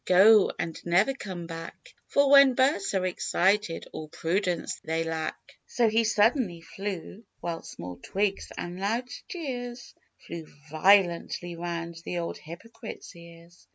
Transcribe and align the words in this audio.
Go, 0.05 0.51
and 0.57 0.83
never 0.83 1.13
come 1.13 1.45
back; 1.45 1.93
For, 2.07 2.31
when 2.31 2.55
birds 2.55 2.95
are 2.95 3.05
excited, 3.05 3.85
all 3.93 4.07
prudence 4.07 4.79
they 4.83 5.03
lack." 5.03 5.37
So 5.67 5.89
he 5.89 6.05
suddenly 6.05 6.59
flew, 6.61 7.23
while 7.39 7.61
small 7.61 7.97
twigs 8.01 8.51
and 8.57 8.79
loud 8.79 9.07
jeers 9.29 9.93
Flew 10.25 10.47
violently 10.71 11.55
round 11.55 11.97
the 12.03 12.17
old 12.17 12.39
hypocrite's 12.39 13.15
ears. 13.15 13.67